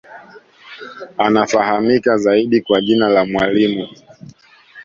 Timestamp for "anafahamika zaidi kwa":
1.17-2.81